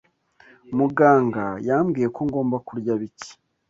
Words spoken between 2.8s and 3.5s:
bike.